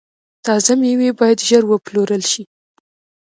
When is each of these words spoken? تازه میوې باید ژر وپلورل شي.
تازه 0.45 0.73
میوې 0.81 1.09
باید 1.19 1.39
ژر 1.47 1.63
وپلورل 1.67 2.21
شي. 2.31 2.43